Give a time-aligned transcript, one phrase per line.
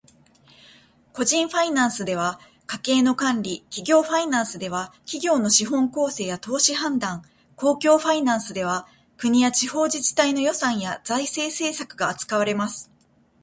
[1.13, 7.21] 個人ファイナンスでは家計の管理、企業ファイナンスでは企業の資本構成や投資判断、
[7.55, 8.87] 公共ファイナンスでは
[9.17, 12.89] 国や地方自治体の予算や財政政策が扱われます。